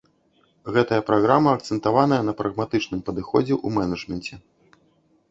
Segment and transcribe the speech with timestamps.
[0.75, 4.41] Гэтая праграма акцэнтаваная на прагматычным падыходзе ў менеджменце.